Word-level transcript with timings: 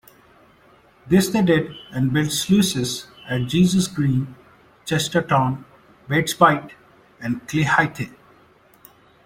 This 1.05 1.29
they 1.29 1.43
did, 1.43 1.75
and 1.91 2.11
built 2.11 2.31
sluices 2.31 3.05
at 3.29 3.45
Jesus 3.47 3.87
Green, 3.87 4.33
Chesterton, 4.83 5.63
Baits 6.07 6.33
Bite 6.33 6.73
and 7.19 7.47
Clayhithe. 7.47 8.09